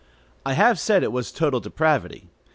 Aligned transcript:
I 0.47 0.53
have 0.53 0.79
said 0.79 1.03
it 1.03 1.11
was 1.11 1.31
total 1.31 1.59
depravity. 1.59 2.27